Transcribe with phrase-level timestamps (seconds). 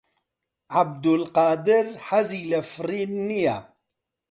[0.75, 3.57] عەبدولقادر حەزی لە فڕین نییە.